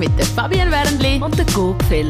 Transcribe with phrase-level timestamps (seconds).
[0.00, 2.08] mit der Fabienne Wernli und der Gopfeller.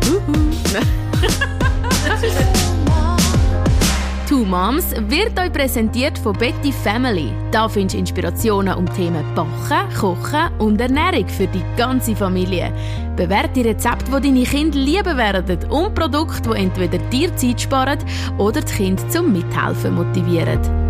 [4.26, 7.30] Two Moms wird euch präsentiert von Betty Family.
[7.50, 12.72] Da findest du Inspirationen um Themen Backen, Kochen und Ernährung für die ganze Familie.
[13.14, 17.98] Bewährte Rezepte, die deine Kinder lieben werden und Produkte, die entweder dir Zeit sparen
[18.38, 20.87] oder die Kinder zum Mithelfen motivieren.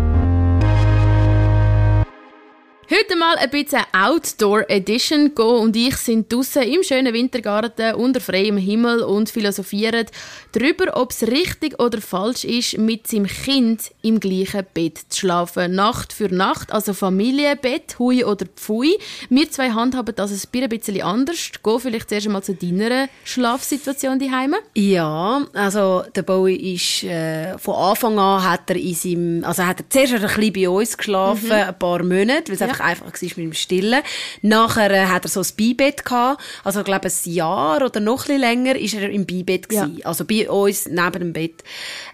[2.91, 5.35] Heute mal ein bisschen Outdoor Edition.
[5.35, 10.07] Go und ich sind draußen im schönen Wintergarten unter freiem Himmel und philosophieren
[10.53, 15.75] darüber, ob es richtig oder falsch ist, mit seinem Kind im gleichen Bett zu schlafen.
[15.75, 18.97] Nacht für Nacht, also Familienbett, Hui oder Pfui.
[19.29, 21.51] Wir zwei handhaben das ein bisschen anders.
[21.61, 24.55] Go vielleicht zuerst einmal zu deiner Schlafsituation daheim.
[24.73, 29.81] Ja, also der Bowie ist äh, von Anfang an hat er in seinem, also hat
[29.81, 31.51] er zuerst ein bisschen bei uns geschlafen, mhm.
[31.51, 34.01] ein paar Monate, weil es ja einfach war mit dem Stillen.
[34.41, 36.41] Nachher äh, hat er so ein Beibett gehabt.
[36.63, 39.89] Also, ich glaube, ein Jahr oder noch ein bisschen länger ist er im Beibett ja.
[40.03, 41.63] Also bei uns neben dem Bett.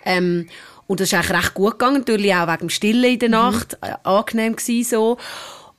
[0.03, 0.47] Ähm,
[0.87, 1.99] und das ist eigentlich recht gut gegangen.
[1.99, 3.33] Natürlich auch wegen dem Stillen in der mhm.
[3.33, 3.77] Nacht.
[3.81, 5.17] Äh, angenehm gewesen, so.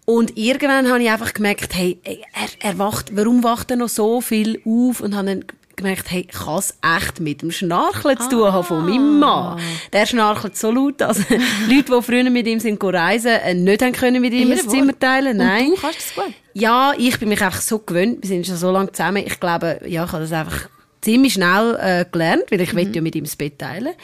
[0.04, 4.20] Und irgendwann habe ich einfach gemerkt, hey, er, er wacht, warum wacht er noch so
[4.20, 5.00] viel auf?
[5.00, 5.44] Und habe dann
[5.76, 9.54] gemerkt, hey, ich kann es echt mit dem Schnarchen zu tun haben von meinem ah.
[9.54, 9.62] Mann.
[9.92, 11.18] Der schnarchelt so laut, dass
[11.68, 14.98] Leute, die früher mit ihm sind reisen, äh, nicht haben können mit ihm ein Zimmer
[14.98, 15.36] teilen.
[15.36, 15.66] Nein.
[15.66, 16.34] Und du kannst das gut?
[16.54, 18.22] Ja, ich bin mich einfach so gewöhnt.
[18.22, 19.22] Wir sind schon so lange zusammen.
[19.26, 20.68] Ich glaube, ja, ich habe das einfach
[21.02, 22.92] ziemlich schnell äh, gelernt, weil ich mhm.
[22.92, 23.94] ja mit ihm das Bett teilen.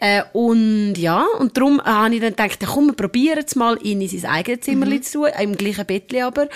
[0.00, 4.00] Äh, und ja, und darum habe ich dann gedacht, komm, wir probieren es mal, ihn
[4.00, 5.02] in sein eigenes Zimmer mhm.
[5.02, 6.48] zu tun, im gleichen Bettchen aber,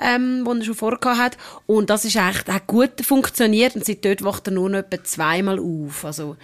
[0.00, 1.36] ähm, wo er schon vorher hat.
[1.66, 5.04] Und das ist echt, hat gut funktioniert und seit dort wacht er nur noch etwa
[5.04, 6.06] zweimal auf.
[6.06, 6.36] Also,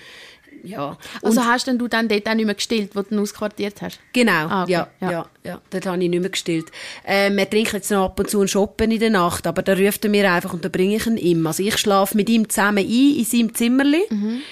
[0.62, 0.98] ja.
[1.22, 3.80] Also und hast denn du dann dort auch nicht mehr gestillt, wo du ihn ausquartiert
[3.80, 3.98] hast?
[4.12, 4.72] Genau, ah, okay.
[4.72, 5.60] ja, ja, ja, ja.
[5.70, 6.66] Dort habe ich nicht mehr gestillt.
[7.06, 9.72] Ähm, wir trinken jetzt noch ab und zu einen Shoppen in der Nacht, aber da
[9.72, 11.46] ruft er mir einfach und da bringe ich ihn ihm.
[11.46, 14.02] Also ich schlafe mit ihm zusammen ein, in seinem Zimmerli.
[14.10, 14.42] Mhm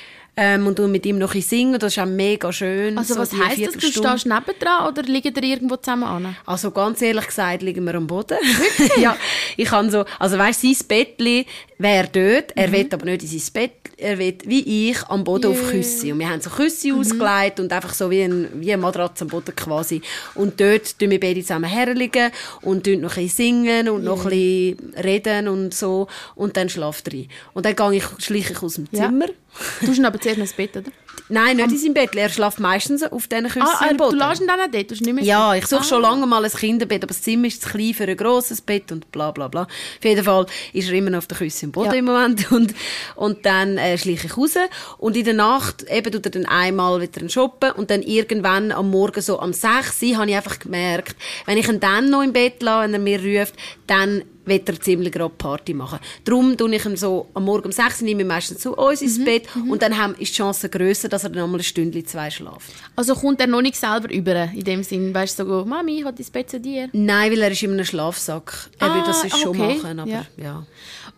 [0.43, 1.79] ähm, und mit ihm noch ein singen.
[1.79, 2.97] Das ist auch mega schön.
[2.97, 3.75] Also so was heisst das?
[3.75, 6.37] Du stehst nebendran oder liegen ihr irgendwo zusammen an?
[6.47, 8.39] Also ganz ehrlich gesagt liegen wir am Boden.
[8.97, 9.15] ja,
[9.59, 11.45] ich kann so, also weißt, sein Bettli
[11.77, 12.73] wäre dort, er mhm.
[12.73, 15.61] will aber nicht in sein Bett, er will wie ich am Boden yeah.
[15.61, 16.11] auf Küsse.
[16.11, 17.01] Und wir haben so Küsse mhm.
[17.01, 20.01] ausgelegt und einfach so wie, ein, wie eine Matratze am Boden quasi.
[20.35, 22.31] Und dort tun wir beide zusammen herliegen
[22.63, 24.11] und noch ein singen und yeah.
[24.11, 26.07] noch ein reden und so.
[26.35, 27.29] Und dann schlaft er ein.
[27.53, 29.27] Und dann gehe ich, schleiche ich aus dem Zimmer.
[29.27, 29.35] Ja.
[29.81, 30.91] Du hast aber zuerst ins Bett, oder?
[31.31, 32.15] Nein, nicht in seinem Bett.
[32.17, 34.19] Er schläft meistens auf diesen Küssen ah, im Boden.
[34.19, 34.91] Du lässt ihn dann auch dort?
[34.91, 35.85] Du nicht mehr ja, ich suche ah.
[35.85, 38.91] schon lange mal ein Kinderbett, aber das Zimmer ist zu klein für ein grosses Bett
[38.91, 39.63] und bla bla bla.
[39.63, 41.99] Auf jeden Fall ist er immer noch auf den Küssen im Boden ja.
[41.99, 42.51] im Moment.
[42.61, 42.75] Und,
[43.15, 44.55] und dann äh, schleiche ich raus.
[44.99, 48.91] Und in der Nacht eben tut er dann einmal wieder shoppen und dann irgendwann am
[48.91, 51.17] Morgen so am 6 Uhr habe ich einfach gemerkt,
[51.47, 53.55] wenn ich ihn dann noch im Bett lasse, wenn er mir ruft,
[53.87, 55.99] dann wird er ziemlich gerade Party machen.
[56.25, 59.01] Darum tue ich ihn so am Morgen um 6 Uhr nehme ich meistens zu uns
[59.01, 59.25] ins mhm.
[59.25, 59.71] Bett mhm.
[59.71, 62.73] und dann haben, ist die Chance grösser, dass er dann einmal ein Stündchen, zwei schläft.
[62.97, 66.05] Also kommt er noch nicht selber über, in dem Sinn, weißt du, so, Mami, ich
[66.05, 66.89] habe ins Bett zu dir?
[66.93, 68.71] Nein, weil er ist in einem Schlafsack.
[68.79, 69.43] Er ah, will das okay.
[69.43, 70.27] schon machen, aber ja.
[70.37, 70.67] ja.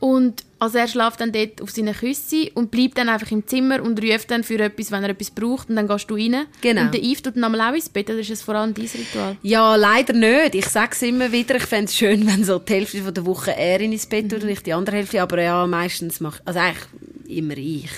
[0.02, 3.80] Und also er schläft dann dort auf seinen Küssen und bleibt dann einfach im Zimmer
[3.80, 6.46] und ruft dann für etwas, wenn er etwas braucht und dann gehst du rein.
[6.60, 6.80] Genau.
[6.82, 9.36] Und der Yves tut dann auch ins Bett, oder ist es vor allem dein Ritual?
[9.42, 10.56] Ja, leider nicht.
[10.56, 13.24] Ich sage es immer wieder, ich fände es schön, wenn so die Hälfte von der
[13.24, 14.46] Woche er ins Bett tut mhm.
[14.46, 16.82] und ich die andere Hälfte, aber ja, meistens macht, also eigentlich
[17.28, 17.90] immer ich.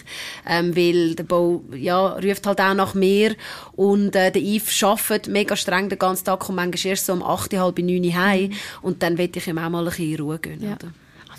[0.47, 3.35] Ähm, weil der Bau, ja, ruft halt auch nach mir
[3.77, 7.23] und äh, der Yves arbeitet mega streng den ganzen Tag und manchmal erst so um
[7.23, 8.55] 8, halb 9 heim mhm.
[8.83, 10.63] und dann will ich ihm auch mal ein bisschen Ruhe gönnen.
[10.63, 10.75] Ja.
[10.75, 10.93] Oder?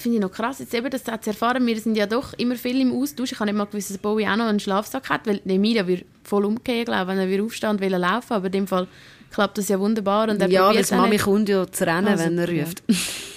[0.06, 1.66] Finde ich noch krass, jetzt eben das zu erfahren.
[1.66, 3.32] Wir sind ja doch immer viel im Austausch.
[3.32, 6.06] Ich habe nicht mal gewusst, dass Bowie auch noch einen Schlafsack hat, weil Emilia würde
[6.24, 8.34] voll umgehen, glaube wenn er aufsteht und will laufen.
[8.34, 8.88] Aber in dem Fall
[9.32, 10.30] klappt das ja wunderbar.
[10.30, 12.84] Und er ja, das Mami kommt ja zu rennen, also, wenn er ruft.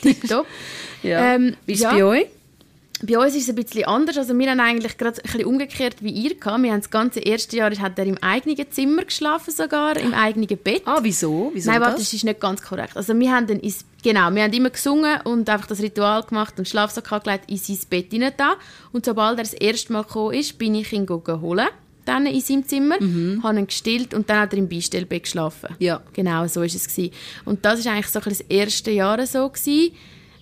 [0.03, 0.47] Tipptopp.
[1.03, 1.37] ja.
[1.37, 1.93] Ähm, Wie ist es ja.
[1.93, 2.27] bei euch?
[3.03, 4.19] Bei uns ist es ein bisschen anders.
[4.19, 6.63] Also wir haben eigentlich gerade ein bisschen umgekehrt wie ihr gehabt.
[6.63, 10.49] Wir haben das ganze erste Jahr hat er im eigenen Zimmer geschlafen sogar, im eigenen
[10.49, 10.83] Bett.
[10.85, 11.51] Ah, wieso?
[11.55, 12.97] wieso Nein, warte, das ist nicht ganz korrekt.
[12.97, 16.59] Also wir haben dann ins, genau, wir haben immer gesungen und einfach das Ritual gemacht
[16.59, 18.57] und Schlafsack angelegt in sein Bett hinein da.
[18.93, 21.69] Und sobald er das erste Mal gekommen ist, bin ich ihn holen
[22.09, 23.43] dann in seinem Zimmer, mhm.
[23.43, 25.69] habe ihn gestillt und dann hat er im Beistellbett geschlafen.
[25.79, 26.01] Ja.
[26.15, 27.13] Genau, so ist es gewesen.
[27.45, 29.93] Und das ist eigentlich so das erste Jahr so gewesen.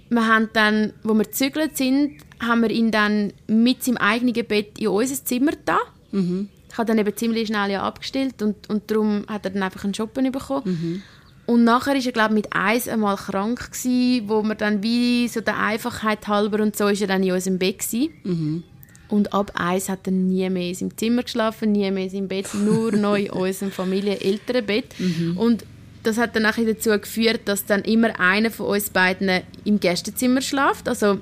[0.09, 4.79] Wir haben dann, wo wir gezügelt sind, haben wir ihn dann mit seinem eigenen Bett
[4.79, 5.79] in unser Zimmer da.
[6.13, 6.49] Mhm.
[6.71, 9.85] Ich habe dann eben ziemlich schnell ja abgestellt und, und darum hat er dann einfach
[9.85, 10.63] einen Shoppen bekommen.
[10.65, 11.03] Mhm.
[11.47, 15.41] Und nachher war er, glaube mit eins einmal krank gewesen, wo wir dann wie so
[15.41, 17.85] der Einfachheit halber und so ist er dann in unserem Bett
[18.25, 18.65] Mhm.
[19.09, 22.29] Und ab eins hat er nie mehr in seinem Zimmer geschlafen, nie mehr in seinem
[22.29, 24.99] Bett, nur noch in unserem Familienelternbett.
[24.99, 25.37] Mhm.
[25.37, 25.65] Und
[26.03, 30.41] das hat dann nachher dazu geführt, dass dann immer einer von uns beiden im Gästezimmer
[30.41, 30.89] schlaft.
[30.89, 31.21] Also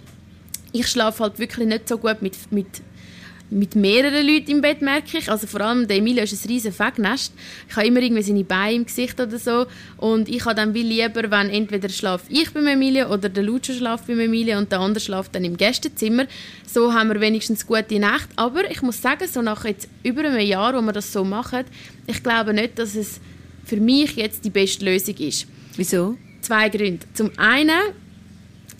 [0.74, 2.66] ich schlafe halt wirklich nicht so gut mit, mit
[3.50, 5.30] mit mehreren Leuten im Bett, merke ich.
[5.30, 7.32] Also vor allem der Emilio ist ein riesiges Fegnest.
[7.68, 9.66] Ich habe immer irgendwie seine Beine im Gesicht oder so.
[9.98, 13.74] Und ich habe dann wie lieber, wenn entweder schlafe ich beim Emilio oder der Lucio
[13.74, 16.26] schlaft beim Emilio und der andere schlaft dann im Gästezimmer.
[16.66, 18.28] So haben wir wenigstens gute Nacht.
[18.34, 21.64] Aber ich muss sagen, so nach jetzt über einem Jahr, wo wir das so machen,
[22.06, 23.20] ich glaube nicht, dass es
[23.64, 25.46] für mich jetzt die beste Lösung ist.
[25.76, 26.16] Wieso?
[26.40, 27.06] Zwei Gründe.
[27.14, 27.92] Zum einen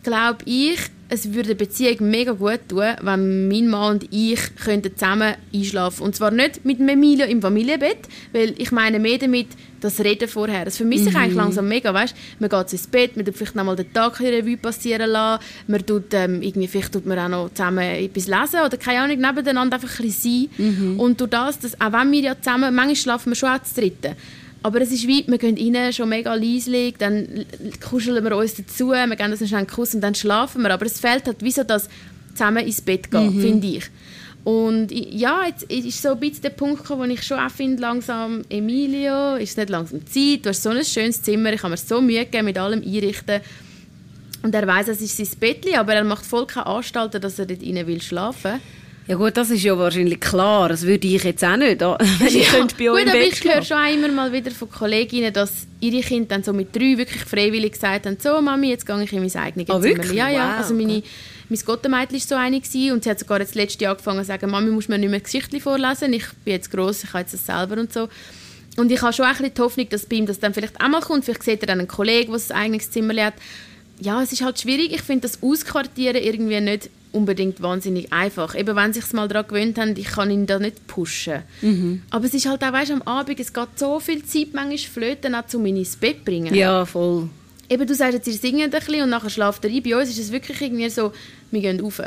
[0.02, 0.79] glaube ich,
[1.15, 6.03] es würde der Beziehung mega gut tun, wenn mein Mann und ich könnten zusammen einschlafen
[6.03, 9.47] Und zwar nicht mit Emilio im Familienbett, weil ich meine mehr damit
[9.81, 10.65] das Reden vorher.
[10.65, 11.21] Das vermisse ich mhm.
[11.21, 12.17] eigentlich langsam mega, weißt?
[12.41, 15.45] Man geht ins Bett, man tut vielleicht noch mal den Tag in Revue passieren lassen,
[15.69, 19.19] man tut, ähm, irgendwie, vielleicht tut man auch noch zusammen etwas lesen oder keine Ahnung,
[19.19, 20.67] nebeneinander einfach ein bisschen sein.
[20.67, 21.01] Mhm.
[21.01, 23.81] Und durch das, dass, auch wenn wir ja zusammen, manchmal schlafen wir schon auch zu
[23.81, 24.17] dritten,
[24.65, 27.45] aber es ist wie, wir gehen rein, schon mega leislich, dann
[27.87, 30.71] kuscheln wir uns dazu, wir geben uns einen Kuss und dann schlafen wir.
[30.71, 31.87] Aber es fehlt halt, wieso das
[32.33, 33.41] zusammen ins Bett gehen, mhm.
[33.43, 33.91] finde ich.
[34.43, 37.83] Und ja, jetzt ist so ein bisschen der Punkt gekommen, wo ich schon auch finde,
[37.83, 41.73] langsam, Emilio, ist es nicht langsam Zeit, du hast so ein schönes Zimmer, ich habe
[41.73, 43.43] mir so Mühe gegeben mit allem Einrichten.
[44.43, 47.45] Und er weiß, es ist sein Bettchen, aber er macht voll keine Anstalten, dass er
[47.45, 48.61] dort rein will schlafen will.
[49.06, 50.71] Ja gut, das ist ja wahrscheinlich klar.
[50.71, 51.81] Das würde ich jetzt auch nicht.
[51.81, 55.33] Wenn ich ja, bei euch gut, aber ich höre schon immer mal wieder von Kolleginnen,
[55.33, 59.03] dass ihre Kinder dann so mit drei wirklich freiwillig gesagt haben, so Mami, jetzt gehe
[59.03, 59.99] ich in mein eigenes oh, Zimmer.
[59.99, 60.12] Wirklich?
[60.12, 60.53] Ja, ja.
[60.53, 61.03] Wow, also meine,
[61.51, 64.27] mein Gottemädchen war so eine gewesen, und sie hat sogar jetzt letztes Jahr angefangen zu
[64.27, 67.35] sagen, Mami, muss mir nicht mehr Geschichten vorlesen, ich bin jetzt gross, ich kann jetzt
[67.35, 68.09] das selber und so.
[68.77, 70.89] Und ich habe schon ein bisschen die Hoffnung, dass bei ihm das dann vielleicht auch
[70.89, 71.25] mal kommt.
[71.25, 73.35] Vielleicht sieht er dann einen Kollegen, der ein eigenes Zimmer hat.
[74.05, 74.93] Ja, es ist halt schwierig.
[74.93, 78.55] Ich finde das Ausquartieren irgendwie nicht unbedingt wahnsinnig einfach.
[78.55, 81.43] Eben, wenn sie sich mal daran gewöhnt haben, ich kann ihn da nicht pushen.
[81.62, 82.03] Mhm.
[82.11, 85.35] Aber es ist halt auch, weißt, am Abend, es geht so viel Zeit manchmal flöten,
[85.35, 86.55] auch um ihn ins Bett bringen.
[86.55, 87.31] Ja, voll.
[87.71, 89.83] Eben, du sagst jetzt, ihr singt ein bisschen und nachher schlaft er ein.
[89.83, 91.12] Bei uns ist es wirklich irgendwie so,
[91.51, 92.03] wir gehen rauf.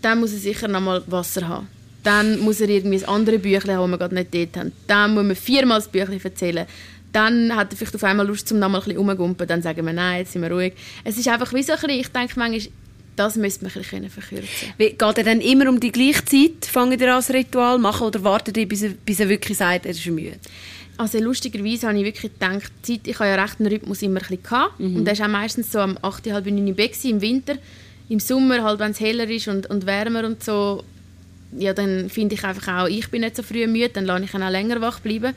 [0.00, 1.66] Dann muss er sicher noch mal Wasser haben.
[2.02, 4.72] Dann muss er irgendwie ein anderes Büchlein haben, das wir gerade nicht dort haben.
[4.86, 6.66] Dann muss man viermal das Büchlein erzählen.
[7.14, 9.46] Dann hat er vielleicht auf einmal Lust, zum noch mal ein bisschen rumgumpen.
[9.46, 10.72] Dann sagen wir, nein, jetzt sind wir ruhig.
[11.04, 12.72] Es ist einfach wie so ein bisschen, ich denke manchmal,
[13.14, 16.66] das müsste man ein bisschen verkürzen Wie, Geht er dann immer um die gleiche Zeit,
[16.66, 19.92] fangen ihr als Ritual machen oder wartet ihr, bis er, bis er wirklich sagt, er
[19.92, 20.38] ist müde?
[20.96, 24.26] Also lustigerweise habe ich wirklich gedacht, Zeit, ich habe ja recht einen Rhythmus immer ein
[24.26, 24.80] bisschen gehabt.
[24.80, 24.96] Mhm.
[24.96, 27.54] und der ist auch meistens so am 8, halb 9 im Bett im Winter.
[28.08, 30.82] Im Sommer, halt, wenn es heller ist und, und wärmer und so,
[31.56, 34.34] ja, dann finde ich einfach auch, ich bin nicht so früh müde, dann lasse ich
[34.34, 35.34] ihn auch länger wach bleiben.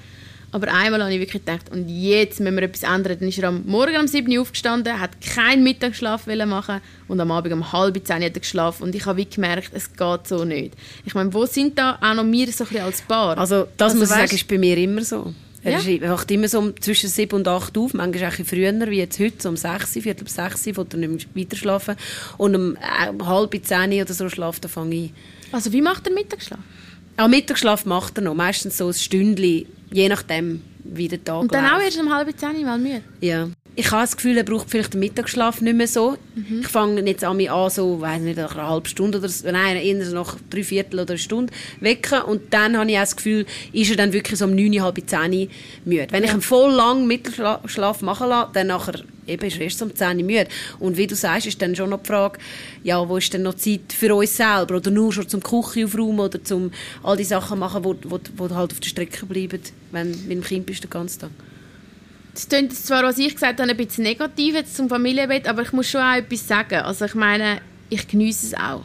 [0.51, 3.17] Aber einmal habe ich wirklich gedacht, und jetzt müssen wir etwas ändern.
[3.19, 7.31] Dann ist er am Morgen um 7 Uhr aufgestanden, hat keinen Mittagsschlaf machen und am
[7.31, 8.83] Abend um halb 10 hat er geschlafen.
[8.83, 10.73] Und ich habe wie gemerkt, es geht so nicht.
[11.05, 13.37] Ich meine, wo sind da auch noch wir so ein als Paar?
[13.37, 15.33] Also das also, muss ich sagen, ist bei mir immer so.
[15.63, 16.09] Er ja.
[16.09, 19.49] wacht immer so zwischen 7 und 8 auf, manchmal auch früher, wie jetzt heute, so
[19.49, 21.95] um 6, Viertel bis 6, will er nicht mehr weiter schlafen.
[22.37, 25.13] Und um äh, halb 10 oder so schlaft er, fange ich.
[25.51, 26.59] Also wie macht er Mittagsschlaf?
[27.17, 31.53] Auch Mittagsschlaf macht er noch, meistens so ein Stündchen je nachdem, wie der Tag Und
[31.53, 31.75] dann läuft.
[31.75, 33.01] auch erst um halb zehn, weil müde?
[33.21, 33.49] Ja.
[33.79, 36.17] Ich habe das Gefühl, er braucht vielleicht den Mittagsschlaf nicht mehr so.
[36.33, 36.61] Mhm.
[36.61, 39.51] Ich fange jetzt an, mich an, so, weiß nicht, nach einer halben Stunde oder so,
[39.51, 42.23] nein, eher nach drei Viertel oder eine Stunde wecken.
[42.23, 44.99] Und dann habe ich auch das Gefühl, ist er dann wirklich so um neun, halb
[45.07, 45.47] zehn
[45.85, 46.07] müde.
[46.09, 46.25] Wenn ja.
[46.25, 50.17] ich einen voll langen Mittagsschlaf machen lasse, dann nachher eben ist er erst um 10
[50.17, 50.47] Uhr müde.
[50.79, 52.39] Und wie du sagst, ist dann schon noch die Frage,
[52.83, 54.75] ja, wo ist denn noch Zeit für uns selber?
[54.75, 56.71] Oder nur schon zum Küche aufräumen oder zum
[57.03, 60.31] all die Sachen machen, wo, wo, wo halt auf der Strecke bleiben, wenn du mit
[60.31, 61.31] dem Kind bist den ganzen Tag.
[62.33, 65.73] Das klingt zwar, was ich gesagt habe, ein bisschen negativ jetzt zum Familienbett, aber ich
[65.73, 66.81] muss schon auch etwas sagen.
[66.81, 68.83] Also ich meine, ich genieße es auch.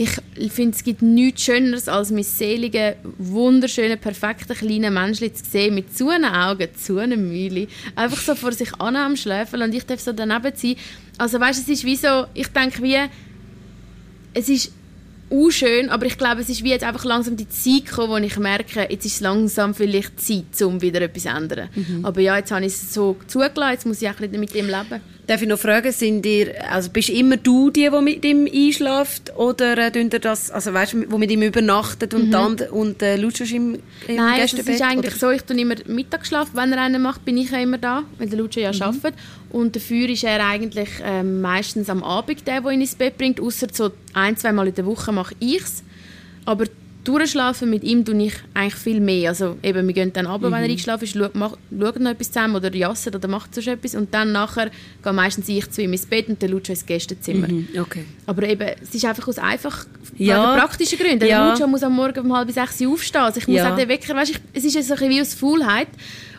[0.00, 5.74] Ich finde, es gibt nichts Schöneres, als mein seligen, wunderschönen, perfekten kleinen Menschen zu sehen,
[5.74, 9.74] mit zu einem Augen, zu einem Mühle, einfach so vor sich an am Schläfeln und
[9.74, 10.76] ich darf so daneben sein.
[11.18, 12.96] Also weißt, es ist wie so, ich denke wie,
[14.32, 14.72] es ist
[15.30, 18.16] auch schön, aber ich glaube, es ist wie jetzt einfach langsam die Zeit gekommen, wo
[18.16, 21.68] ich merke, jetzt ist langsam vielleicht Zeit, um wieder etwas zu ändern.
[21.74, 22.06] Mhm.
[22.06, 24.54] Aber ja, jetzt habe ich es so zugelassen, jetzt muss ich auch ein bisschen mit
[24.54, 25.02] dem leben.
[25.30, 29.32] Darf ich noch fragen, sind ihr, also bist immer du die, die mit ihm einschläft
[29.36, 32.30] oder äh, ihr das, also weißt du, wo mit ihm übernachtet und mhm.
[32.32, 35.20] dann und äh, lutschst im, im Nein, also es ist eigentlich oder?
[35.20, 38.28] so, ich tue immer Mittagsschlaf, wenn er einen macht, bin ich ja immer da, weil
[38.28, 38.82] der Lutscher ja mhm.
[38.82, 39.14] arbeitet
[39.50, 43.40] und dafür ist er eigentlich äh, meistens am Abend der, der ihn ins Bett bringt,
[43.40, 45.84] außer so ein, zwei Mal in der Woche mache ich es,
[46.44, 46.64] aber
[47.04, 49.30] durchschlafen mit ihm tue ich eigentlich viel mehr.
[49.30, 50.52] Also eben, wir gehen dann runter, mhm.
[50.52, 50.70] wenn er mhm.
[50.70, 54.12] eingeschlafen ist, schauen, mach, schauen noch etwas zusammen oder jassen oder macht sonst etwas und
[54.12, 54.70] dann nachher
[55.02, 57.48] gehe meistens ich zu ihm ins Bett und der Lucio ins Gästezimmer.
[57.48, 57.68] Mhm.
[57.78, 58.04] Okay.
[58.26, 60.56] Aber eben, es ist einfach aus einfach ja.
[60.56, 61.26] praktischen Gründen.
[61.26, 61.42] Ja.
[61.42, 63.22] Der Lucio muss am Morgen um halb sechs aufstehen.
[63.22, 63.72] Also ich muss ja.
[63.72, 65.88] auch den Wecker, weißt, ich, es ist so ein bisschen wie aus Faulheit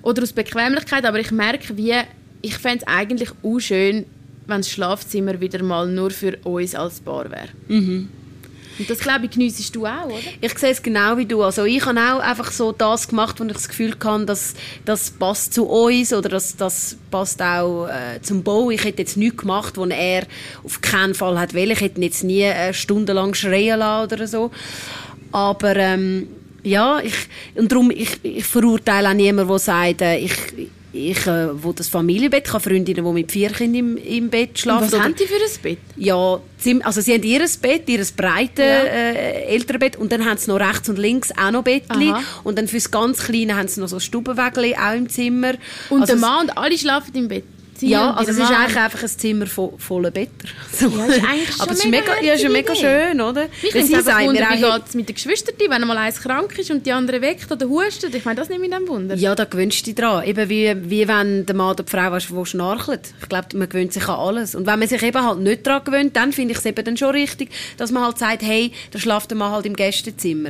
[0.04, 1.94] oder aus Bequemlichkeit, aber ich merke, wie,
[2.42, 4.06] ich fände es eigentlich auch schön,
[4.48, 7.50] wenn das Schlafzimmer wieder mal nur für uns als Paar wäre.
[7.68, 8.10] Mhm.
[8.82, 10.18] Und das, glaube ich, geniessest du auch, oder?
[10.42, 11.44] Ich sehe es genau wie du.
[11.44, 15.12] Also ich habe auch einfach so das gemacht, wo ich das Gefühl hatte, dass das
[15.12, 18.72] passt zu uns oder dass das passt auch äh, zum Bau.
[18.72, 20.24] Ich hätte jetzt nichts gemacht, wo er
[20.64, 21.70] auf keinen Fall hat wollen.
[21.70, 24.50] Ich hätte ihn jetzt nie äh, stundenlang schreien lassen oder so.
[25.32, 26.28] Aber ähm,
[26.64, 27.14] ja, ich,
[27.54, 30.34] und darum, ich, ich verurteile auch niemanden, der sagt, äh, ich,
[30.94, 34.60] ich äh, wo das Familienbett, ich habe Freundinnen, die mit vier Kindern im, im Bett
[34.60, 34.86] schlafen.
[34.86, 35.78] Und was haben die für ein Bett?
[35.96, 36.40] Ja,
[36.84, 38.66] also sie haben ihr Bett, ihr breites Ja.
[38.66, 42.22] äh, Elternbett und dann haben sie noch rechts und links auch noch Bettli Aha.
[42.44, 45.54] und dann fürs ganz Kleine haben sie noch so Stubenwägel auch im Zimmer.
[45.90, 47.44] Und also der Mann und alle schlafen im Bett.
[47.82, 50.30] Ja, also es ist eigentlich einfach ein Zimmer vo voller Better.
[50.72, 50.88] So.
[50.88, 53.42] Ja, ist eigentlich schon Aber es ist mega ja, ist mega schön, oder?
[53.42, 56.58] Weil nimmt sie einfach Wunder, wie geht es mit den Geschwistern, wenn mal eins krank
[56.58, 58.16] ist und die andere weckt oder hustet.
[58.16, 59.16] Ich meine, das nimmt mich dann Wunder.
[59.16, 60.26] Ja, da gewöhnst du dich dran.
[60.26, 63.14] Eben wie, wie wenn der Mann oder die Frau ist, die schnarchelt.
[63.22, 64.56] Ich glaube, man gewöhnt sich an alles.
[64.56, 66.98] Und wenn man sich eben halt nicht dran gewöhnt, dann finde ich es eben dann
[66.98, 70.50] schon richtig, dass man halt sagt, hey, da schlaft der Mann halt im Gästezimmer.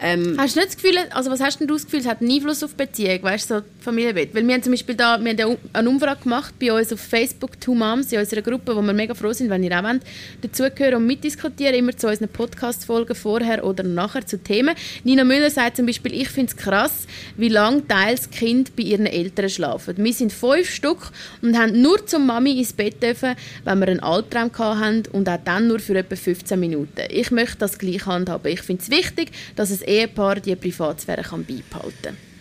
[0.00, 2.20] Ähm, Hast du nicht das Gefühl, also was hast denn du das Gefühl, es hat
[2.20, 4.34] einen Einfluss auf die Beziehung, weißt du, so Familienbett?
[4.34, 7.60] Weil wir haben zum Beispiel da, wir haben eine Umfrage gemacht bei uns auf Facebook,
[7.60, 10.02] Two Moms, in unserer Gruppe, wo wir mega froh sind, wenn ihr auch wollt,
[10.40, 14.74] dazugehören und mitdiskutieren, immer zu unseren Podcast-Folgen vorher oder nachher zu Themen.
[15.04, 17.06] Nina Müller sagt zum Beispiel, ich finde es krass,
[17.36, 19.96] wie lange teils Kind bei ihren Eltern schlafen.
[19.98, 21.10] Wir sind fünf Stück
[21.42, 25.38] und haben nur zum Mami ins Bett dürfen, wenn wir einen Albtraum hatten und auch
[25.44, 27.02] dann nur für etwa 15 Minuten.
[27.10, 28.50] Ich möchte das gleich handhaben.
[28.50, 32.33] Ich finde es wichtig, dass ein Ehepaar die Privatsphäre kann beibehalten kann.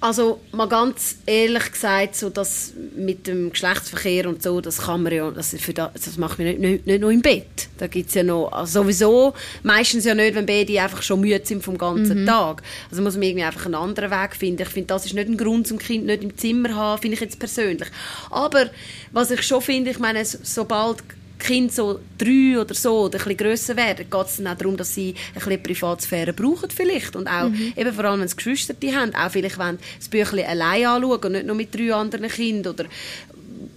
[0.00, 5.12] Also mal ganz ehrlich gesagt, so das mit dem Geschlechtsverkehr und so, das kann man
[5.14, 7.68] ja, das, für das, das macht man nicht, nicht, nicht nur im Bett.
[7.78, 11.64] Da gibt's ja noch, also sowieso meistens ja nicht, wenn beide einfach schon müde sind
[11.64, 12.62] vom ganzen Tag.
[12.90, 14.60] Also muss man irgendwie einfach einen anderen Weg finden.
[14.62, 17.14] Ich finde, das ist nicht ein Grund, zum Kind nicht im Zimmer zu haben, finde
[17.14, 17.88] ich jetzt persönlich.
[18.30, 18.68] Aber
[19.12, 20.98] was ich schon finde, ich meine, so- sobald
[21.44, 24.76] Kinder so drei oder so oder ein bisschen grösser werden, geht es dann auch darum,
[24.76, 27.14] dass sie ein bisschen Privatsphäre brauchen vielleicht.
[27.16, 30.86] Und auch, eben vor allem, wenn sie Geschwister haben, auch vielleicht wollen das Büchlein allein
[30.86, 32.84] anschauen und nicht nur mit drei anderen Kindern oder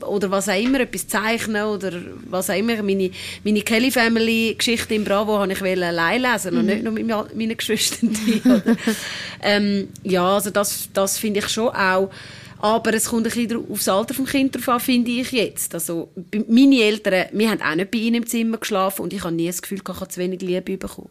[0.02, 1.92] oder was auch immer, etwas zeichnen oder
[2.30, 2.82] was auch immer.
[2.84, 3.10] Meine,
[3.44, 7.28] meine Kelly Family Geschichte in Bravo habe ich allein lesen und nicht nur mit me-
[7.34, 8.16] meinen Geschwistern.
[9.42, 12.10] ähm, ja, also das, das finde ich schon auch.
[12.60, 15.74] Aber es kommt ein bisschen aufs Alter des Kindes drauf an, finde ich jetzt.
[15.74, 16.10] Also,
[16.48, 19.48] meine Eltern, wir haben auch nicht bei ihnen im Zimmer geschlafen und ich habe nie
[19.48, 21.10] das Gefühl, ich habe zu wenig Liebe bekommen.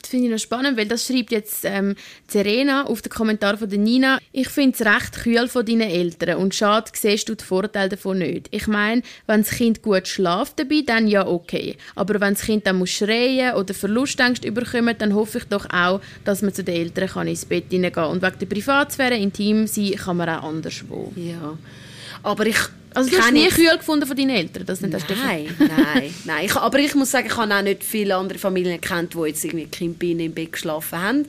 [0.00, 1.94] Das finde ich noch spannend, weil das schreibt jetzt ähm,
[2.26, 4.18] Serena auf den Kommentar von der Nina.
[4.32, 8.18] Ich finde es recht kühl von deinen Eltern und schade siehst du die Vorteile davon
[8.18, 8.48] nicht.
[8.50, 11.76] Ich meine, wenn das Kind gut schlaft dabei, dann ja okay.
[11.94, 16.00] Aber wenn das Kind dann muss schreien oder Verlustängste überkommt, dann hoffe ich doch auch,
[16.24, 18.10] dass man zu den Eltern kann ins Bett hineingehen kann.
[18.10, 21.12] Und wegen der Privatsphäre, intim sein, kann man auch anderswo.
[21.14, 21.58] Ja.
[22.22, 22.58] Aber ich
[22.94, 24.66] Also du hast nie kühl gefunden von deinen Eltern?
[24.66, 26.44] Das nicht, Nein, nein, nein.
[26.46, 29.44] Ich, aber ich muss sagen, ich habe auch nicht viele andere Familien kennt, die jetzt
[29.44, 31.26] irgendwie Kind bei ihnen im Bett geschlafen haben.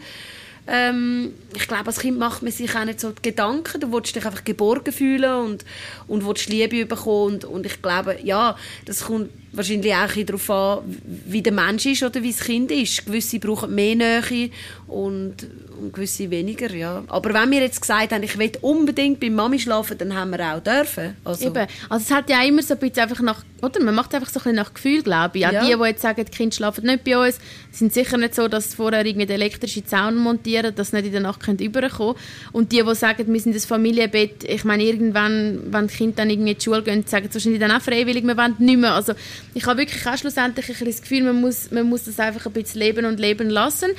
[0.68, 3.82] Ähm, ich glaube, als Kind macht man sich auch nicht so die Gedanken.
[3.82, 5.66] Du willst dich einfach geborgen fühlen und,
[6.08, 7.36] und willst Liebe bekommen.
[7.36, 8.56] Und, und ich glaube, ja,
[8.86, 10.80] das kommt wahrscheinlich auch ein darauf an,
[11.26, 13.06] wie der Mensch ist oder wie das Kind ist.
[13.06, 14.50] Gewisse brauchen mehr Nähe
[14.88, 15.36] und,
[15.80, 17.04] und gewisse weniger, ja.
[17.08, 20.54] Aber wenn wir jetzt gesagt haben, ich will unbedingt bei Mami schlafen, dann haben wir
[20.54, 21.16] auch dürfen.
[21.24, 21.68] Also, Eben.
[21.90, 23.82] Also es hat ja immer so ein bisschen einfach nach, oder?
[23.82, 25.48] Man macht einfach so ein bisschen nach Gefühl, glaube ich.
[25.48, 25.66] Auch Ja.
[25.66, 27.40] die, die jetzt sagen, die Kinder schlafen nicht bei uns,
[27.72, 31.06] sind sicher nicht so, dass sie vorher irgendwie den elektrischen Zaun montieren, dass sie nicht
[31.08, 32.16] in der Nacht können rüberkommen
[32.52, 36.30] Und die, die sagen, wir sind das Familienbett, ich meine, irgendwann, wenn die Kinder dann
[36.30, 38.94] irgendwie in die Schule gehen, sagen sie wahrscheinlich dann auch freiwillig, wir wollen nicht mehr.
[38.94, 39.14] Also
[39.54, 42.54] ich habe wirklich auch schlussendlich ein das Gefühl, man muss, man muss das einfach ein
[42.54, 43.92] bisschen leben und leben lassen.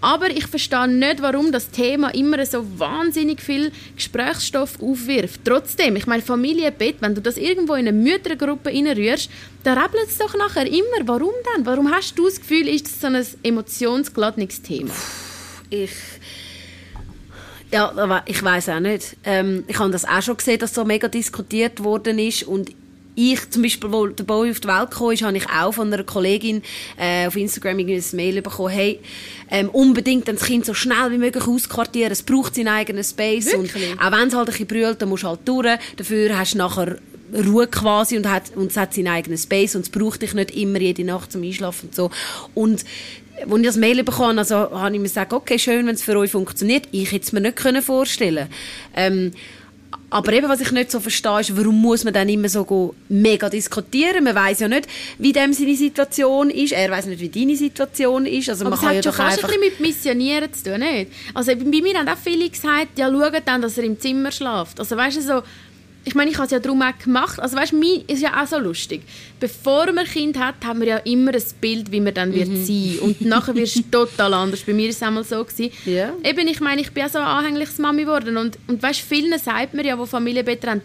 [0.00, 5.40] Aber ich verstehe nicht, warum das Thema immer so wahnsinnig viel Gesprächsstoff aufwirft.
[5.44, 9.28] Trotzdem, ich meine, Familienbett, wenn du das irgendwo in eine Müttergruppe reinrührst,
[9.64, 11.06] dann rappelt es doch nachher immer.
[11.06, 11.66] Warum denn?
[11.66, 14.94] Warum hast du das Gefühl, ist das so ein emotionsgeladenes Thema?
[15.70, 15.90] ich
[17.70, 19.16] ja, ich weiß auch nicht.
[19.24, 22.70] Ähm, ich habe das auch schon gesehen, dass so mega diskutiert worden ist und
[23.18, 25.92] ich zum Beispiel, wo der Boy auf die Welt gekommen ist, habe ich auch von
[25.92, 26.62] einer Kollegin
[26.96, 29.00] äh, auf Instagram irgendwie ein Mail bekommen, hey,
[29.50, 33.92] ähm, unbedingt das Kind so schnell wie möglich ausquartieren, es braucht seinen eigenen Space Wirklich?
[33.92, 36.54] und auch wenn es halt ein bisschen brüllt, dann musst du halt durch, dafür hast
[36.54, 36.98] du nachher
[37.34, 40.52] Ruhe quasi und, hat, und es hat seinen eigenen Space und es braucht dich nicht
[40.52, 42.10] immer jede Nacht zum Einschlafen und so.
[42.54, 42.84] Und
[43.40, 46.16] als ich das Mail bekommen also habe ich mir gesagt, okay, schön, wenn es für
[46.18, 46.88] euch funktioniert.
[46.90, 48.48] Ich hätte es mir nicht können vorstellen
[48.96, 49.32] ähm,
[50.10, 53.50] Aber eben, was ich nicht so verstehe, ist, warum muss man dann immer so mega
[53.50, 54.24] diskutieren?
[54.24, 54.88] Man weiß ja nicht,
[55.18, 56.72] wie dem seine Situation ist.
[56.72, 58.48] Er weiß nicht, wie deine Situation ist.
[58.48, 59.48] Also Aber man kann hat ja schon doch einfach...
[59.48, 61.12] ein bisschen mit Missionieren zu tun, nicht?
[61.34, 64.80] Also bei mir haben auch viele gesagt, ja, schaut dann, dass er im Zimmer schläft.
[64.80, 65.42] Also weißt du, so...
[66.08, 67.38] Ich meine, ich habe es ja darum auch gemacht.
[67.38, 69.02] Also weißt mein ist ja auch so lustig.
[69.38, 72.48] Bevor man ein Kind hat, haben wir ja immer ein Bild, wie man dann wird
[72.48, 72.64] Mhm.
[72.64, 72.98] sein.
[73.00, 74.60] Und nachher wirst du total anders.
[74.60, 75.44] Bei mir war es einmal so.
[75.44, 75.70] Gewesen.
[75.84, 76.14] Ja.
[76.24, 78.38] Eben, ich meine, ich bin ja so eine anhängliches Mami geworden.
[78.38, 80.80] Und, und weißt du, vielen sagt man ja, die Familienbett haben,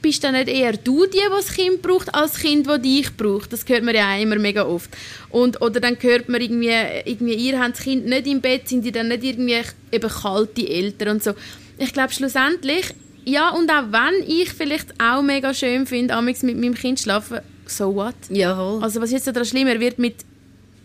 [0.00, 3.14] bist dann nicht eher du die, die das Kind braucht, als das Kind, das dich
[3.14, 3.52] braucht.
[3.52, 4.90] Das hört man ja auch immer mega oft.
[5.28, 6.72] Und, oder dann hört man irgendwie,
[7.04, 9.60] irgendwie, ihr habt das Kind nicht im Bett, sind die dann nicht irgendwie
[9.92, 11.34] eben kalte Eltern und so.
[11.78, 12.86] Ich glaube schlussendlich,
[13.24, 17.94] ja, und auch wenn ich vielleicht auch mega schön finde, mit meinem Kind schlafen, so
[17.94, 18.14] what?
[18.28, 18.82] Ja, voll.
[18.82, 19.68] Also was ist jetzt daran schlimm?
[19.68, 20.16] Er wird mit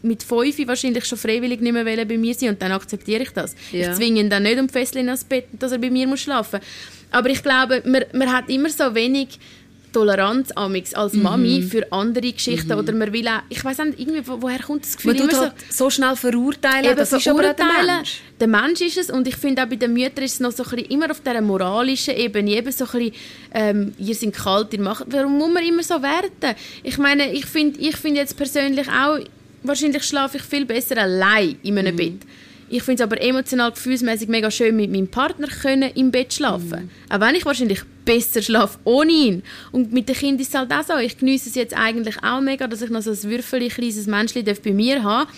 [0.03, 3.55] mit fünf wahrscheinlich schon freiwillig nicht mehr bei mir sein und dann akzeptiere ich das.
[3.71, 3.89] Ja.
[3.89, 6.59] Ich zwinge ihn dann nicht um Fesseln ans Bett, dass er bei mir muss schlafen.
[7.11, 9.39] Aber ich glaube, man, man hat immer so wenig
[9.93, 11.23] Toleranz amix als Mhm.
[11.23, 14.83] Mami für andere Geschichten oder man will auch, ich weiß nicht, irgendwie, wo, woher kommt
[14.85, 15.13] das Gefühl?
[15.15, 17.95] man immer halt so schnell verurteilen, Eben das ist aber der verurteilen.
[17.97, 18.21] Mensch.
[18.39, 20.63] Der Mensch ist es und ich finde auch bei den Müttern ist es noch so
[20.63, 23.11] ein bisschen, immer auf dieser moralischen Ebene, eben so ein bisschen,
[23.53, 26.55] ähm, ihr seid kalt, ihr macht, warum muss man immer so werten?
[26.83, 29.19] Ich meine, ich finde ich find jetzt persönlich auch,
[29.63, 32.19] wahrscheinlich schlafe ich viel besser allein in einem Bett.
[32.69, 36.89] Ich finde es aber emotional, gefühlsmäßig mega schön, mit meinem Partner können im Bett schlafen.
[37.09, 39.43] Auch wenn ich wahrscheinlich besser schlafe ohne ihn.
[39.71, 40.97] Und mit den Kindern ist es halt auch so.
[40.97, 44.45] Ich genieße es jetzt eigentlich auch mega, dass ich noch so ein Würfel, kleines Menschchen
[44.45, 45.29] bei mir haben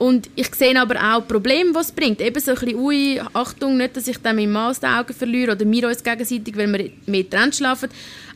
[0.00, 2.22] und ich sehe aber auch Probleme, die es bringt.
[2.22, 5.12] Eben so ein bisschen, ui, Achtung, nicht, dass ich dann meinen Mann aus den Augen
[5.12, 7.90] verliere oder wir uns gegenseitig, weil wir mehr getrennt schlafen.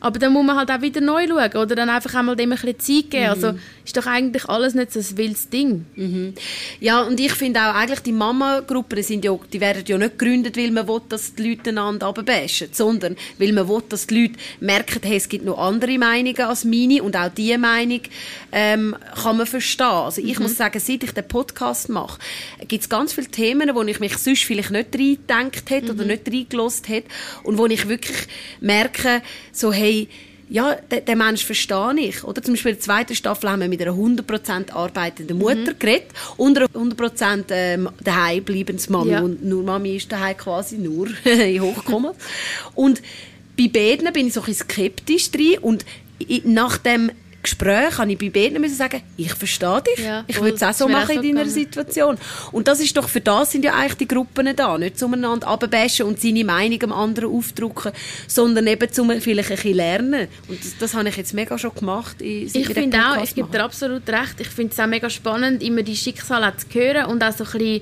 [0.05, 2.59] Aber dann muss man halt auch wieder neu schauen oder dann einfach einmal dem ein
[2.59, 3.25] bisschen Zeit geben.
[3.25, 5.87] Also ist doch eigentlich alles nicht so ein wildes Ding.
[6.79, 10.57] Ja, und ich finde auch, eigentlich die Mama-Gruppen, sind ja, die werden ja nicht gegründet,
[10.57, 14.35] weil man will, dass die Leute einander runterbashen, sondern weil man will, dass die Leute
[14.59, 18.01] merken, hey, es gibt noch andere Meinungen als meine und auch diese Meinung
[18.51, 19.87] ähm, kann man verstehen.
[19.87, 22.19] Also ich muss sagen, seit ich den Podcast mache,
[22.67, 26.27] gibt es ganz viele Themen, wo ich mich sonst vielleicht nicht reingedacht hätte oder nicht
[26.27, 27.09] reingelassen hätte
[27.41, 28.27] und wo ich wirklich
[28.61, 29.94] merke, so hey,
[30.49, 32.23] ja, den, den Mensch verstehe ich.
[32.23, 32.41] Oder?
[32.41, 36.57] Zum Beispiel in der zweiten Staffel haben wir mit einer 100% arbeitenden Mutter geredet und
[36.57, 39.11] einer 100% ähm, daheim bleibenden Mami.
[39.11, 39.21] Ja.
[39.21, 42.13] Und nur Mami ist daheim quasi nur in Hochkomma.
[42.75, 43.01] und
[43.57, 45.85] bei beiden bin ich so ein bisschen skeptisch drin und
[46.43, 47.11] nach dem
[47.45, 50.05] Gespräch habe ich bei beiden müssen sagen, ich verstehe dich.
[50.05, 51.49] Ja, ich würde es auch so machen auch in deiner.
[51.49, 52.17] Situation.
[52.51, 54.77] Und das ist doch, für das sind ja eigentlich die Gruppen da.
[54.77, 57.91] Nicht zueinander abbashen und seine Meinung dem anderen aufdrücken,
[58.27, 60.27] sondern eben zum vielleicht ein bisschen lernen.
[60.47, 62.21] Und das, das habe ich jetzt mega schon gemacht.
[62.21, 64.39] in- Ich finde auch, ich gebe dir absolut recht.
[64.39, 67.51] Ich finde es auch mega spannend, immer die Schicksale zu hören und auch so ein
[67.51, 67.81] bisschen,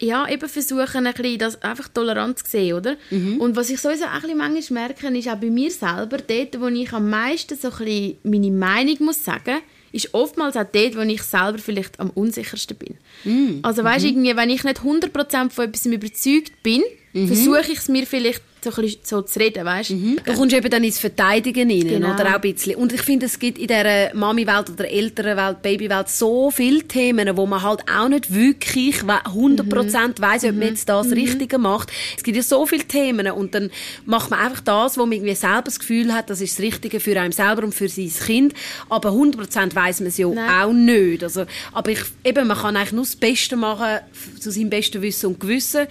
[0.00, 2.96] ja, eben versuchen, ein bisschen das einfach tolerant zu sehen, oder?
[3.10, 3.40] Mhm.
[3.40, 6.60] Und was ich sowieso auch ein bisschen manchmal merke, ist auch bei mir selber, dort,
[6.60, 9.58] wo ich am meisten so ein bisschen meine Meinung muss sagen,
[9.92, 12.96] ist oftmals auch dort, wo ich selber vielleicht am unsichersten bin.
[13.24, 13.60] Mhm.
[13.62, 16.82] Also weißt, irgendwie, wenn ich nicht 100% von etwas überzeugt bin,
[17.14, 17.28] Mhm.
[17.28, 19.90] versuche ich es mir vielleicht so, ein bisschen so zu reden, weißt?
[19.90, 22.14] Du kommst eben dann ins Verteidigen rein, Genau.
[22.14, 22.76] oder auch ein bisschen.
[22.76, 27.46] Und ich finde, es gibt in dieser Mami-Welt oder Elternwelt, Baby-Welt so viele Themen, wo
[27.46, 31.90] man halt auch nicht wirklich we- 100% weiss, ob man jetzt das Richtige macht.
[32.16, 33.70] Es gibt ja so viele Themen und dann
[34.06, 37.00] macht man einfach das, wo man irgendwie selber das Gefühl hat, das ist das Richtige
[37.00, 38.54] für einen selber und für sein Kind.
[38.88, 40.50] Aber 100% weiss man es ja Nein.
[40.62, 41.22] auch nicht.
[41.22, 43.98] Also, aber ich, eben, man kann eigentlich nur das Beste machen,
[44.40, 45.86] zu seinem besten Wissen und Gewissen.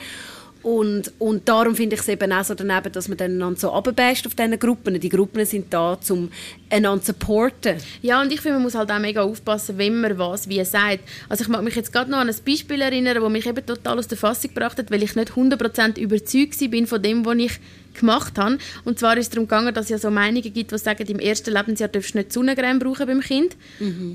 [0.63, 3.67] Und, und darum finde ich es eben auch so daneben, dass man dann einander so
[3.67, 4.97] runterbasht auf diesen Gruppen.
[4.97, 6.31] Die Gruppen sind da, um
[6.69, 7.77] einander zu supporten.
[8.01, 11.01] Ja, und ich finde, man muss halt auch mega aufpassen, wenn man was wie sagt.
[11.27, 13.99] Also ich mag mich jetzt gerade noch an ein Beispiel erinnern, das mich eben total
[13.99, 17.59] aus der Fassung gebracht hat, weil ich nicht 100% überzeugt bin von dem, was ich
[17.93, 18.57] gemacht habe.
[18.85, 21.19] Und zwar ist es darum gegangen, dass es ja so Meinungen gibt, die sagen, im
[21.19, 23.55] ersten Lebensjahr darfst du nicht Sonnencreme brauchen beim Kind.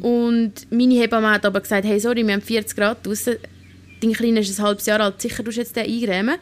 [0.02, 3.36] Und meine Hebamme hat aber gesagt, hey, sorry, wir haben 40 Grad draussen,
[4.02, 6.36] dein Kleiner ist ein halbes Jahr alt, sicher du jetzt den eingrämen.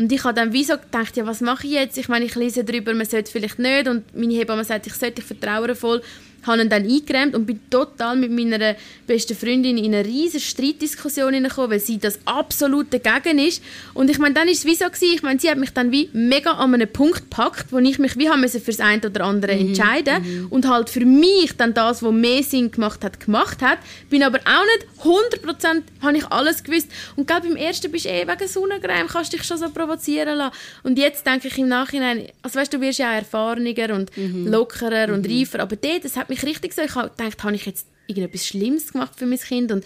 [0.00, 1.98] Und ich habe dann wie so gedacht, ja, was mache ich jetzt?
[1.98, 3.88] Ich meine, ich lese darüber, man sollte vielleicht nicht.
[3.88, 6.02] Und meine Hebamme sagt, ich sollte, ich vertraue voll.
[6.42, 8.74] Habe ihn dann eingerämt und bin total mit meiner
[9.06, 13.62] besten Freundin in eine riesige Streitdiskussion hineingekommen, weil sie das absolut dagegen ist.
[13.94, 15.92] Und ich meine, dann ist es wie so gewesen, ich meine, sie hat mich dann
[15.92, 19.02] wie mega an einen Punkt gepackt, wo ich mich wie haben müssen für das eine
[19.06, 23.62] oder andere entscheiden und halt für mich dann das, was mehr Sinn gemacht hat, gemacht
[23.62, 23.78] hat.
[24.10, 26.88] Bin aber auch nicht 100% habe ich alles gewusst.
[27.16, 30.54] Und gerade beim ersten bist du eh wegen Sonnencreme, kannst dich schon so provozieren lassen.
[30.82, 34.10] Und jetzt denke ich im Nachhinein, also weißt du, du wirst ja auch erfahrener und
[34.16, 37.66] lockerer und reifer, aber dort, das hat mich richtig so, ich habe gedacht, habe ich
[37.66, 39.84] jetzt irgendetwas Schlimmes gemacht für mein Kind und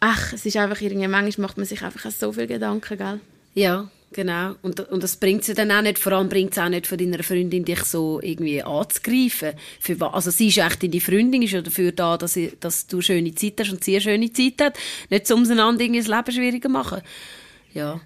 [0.00, 3.20] ach, es ist einfach irgendwie, manchmal macht man sich einfach so viel Gedanken, gell?
[3.54, 3.90] Ja.
[4.12, 4.56] Genau.
[4.62, 6.98] Und, und das bringt sie dann auch nicht, vor allem bringt es auch nicht von
[6.98, 9.52] deiner Freundin, dich so irgendwie anzugreifen.
[9.78, 13.00] Für, also sie ist echt deine Freundin, ist ja dafür da, dass, sie, dass du
[13.00, 14.78] schöne Zeit hast und sie eine schöne Zeit hat.
[15.10, 17.02] Nicht um einander das Leben schwieriger machen.
[17.72, 18.00] Ja.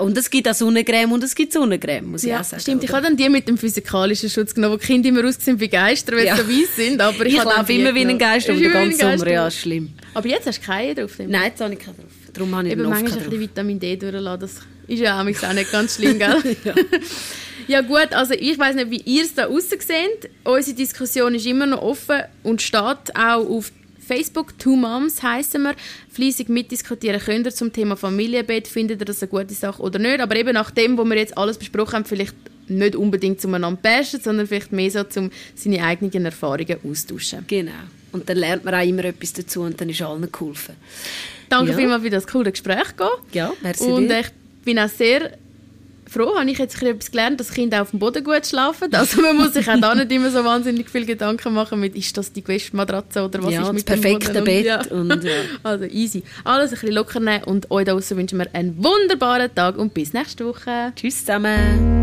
[0.00, 2.60] Und es gibt auch Sonnencreme und es gibt Sonnencreme, muss ja, ich auch sagen.
[2.62, 2.84] Stimmt, oder?
[2.84, 5.68] ich habe dann die mit dem physikalischen Schutz genommen, wo die Kinder immer aussehen wie
[5.68, 6.36] Geister, wenn ja.
[6.36, 7.00] sie so weiss sind.
[7.00, 9.90] Aber ich, ich laufe immer wie ein Geist um den ganzen Sommer, ja, schlimm.
[10.14, 11.12] Aber jetzt hast du keine drauf?
[11.18, 12.06] Nein, jetzt habe ich keine drauf.
[12.32, 15.72] Darum habe ich Eben manchmal ein bisschen Vitamin D durchlassen, das ist ja auch nicht
[15.72, 16.56] ganz schlimm, gell?
[16.64, 16.74] ja.
[17.68, 17.80] ja.
[17.82, 20.30] gut, also ich weiß nicht, wie ihr es da aussen seht.
[20.44, 23.72] Unsere Diskussion ist immer noch offen und steht auch auf
[24.10, 25.76] Facebook, Two Moms heißen wir,
[26.10, 30.20] fleissig mitdiskutieren könnt ihr zum Thema Familienbett, findet ihr das eine gute Sache oder nicht,
[30.20, 32.34] aber eben nach dem, was wir jetzt alles besprochen haben, vielleicht
[32.66, 37.44] nicht unbedingt zueinander bashen, sondern vielleicht mehr so, um seine eigenen Erfahrungen austauschen.
[37.46, 37.70] Genau.
[38.10, 40.74] Und dann lernt man auch immer etwas dazu und dann ist allen geholfen.
[41.48, 41.78] Danke ja.
[41.78, 42.88] vielmals für das coole Gespräch.
[43.32, 44.26] Ja, merci Und ich
[44.64, 45.38] bin auch sehr
[46.10, 48.92] froh, habe ich jetzt etwas gelernt, dass Kinder auf dem Boden gut schlafen.
[48.94, 52.16] Also man muss sich auch da nicht immer so wahnsinnig viel Gedanken machen mit, ist
[52.16, 54.66] das die Matratze oder was ja, ist mit das perfekte Bett.
[54.66, 54.82] Ja.
[54.90, 55.30] Und, ja.
[55.62, 56.22] Also easy.
[56.44, 59.94] Alles ein bisschen locker nehmen und euch da draussen wünschen wir einen wunderbaren Tag und
[59.94, 60.92] bis nächste Woche.
[60.96, 62.00] Tschüss zusammen.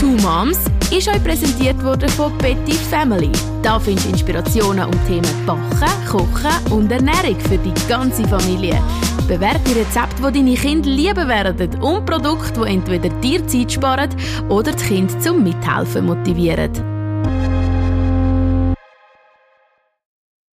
[0.00, 0.58] Two Moms
[0.90, 3.30] ist euch präsentiert worden von Betty Family.
[3.62, 8.82] Da findest du Inspirationen um Themen Backen, Kochen und Ernährung für die ganze Familie.
[9.26, 14.10] Bewährte Rezepte, die deine Kinder lieben werden und Produkte, die entweder dir Zeit sparen
[14.48, 16.93] oder das Kind zum Mithelfen motivieren.